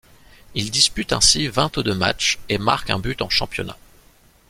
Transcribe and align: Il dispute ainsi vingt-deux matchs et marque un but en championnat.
Il 0.55 0.71
dispute 0.71 1.13
ainsi 1.13 1.47
vingt-deux 1.47 1.93
matchs 1.93 2.39
et 2.49 2.57
marque 2.57 2.89
un 2.89 2.97
but 2.97 3.21
en 3.21 3.29
championnat. 3.29 3.77